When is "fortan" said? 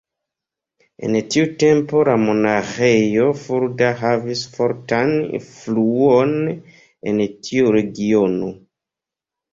4.55-5.15